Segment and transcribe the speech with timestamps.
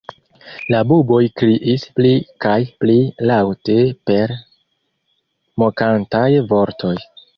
[0.75, 2.13] La buboj kriis pli
[2.45, 2.95] kaj pli
[3.33, 3.75] laŭte
[4.11, 4.33] per
[5.65, 6.97] mokantaj vortoj.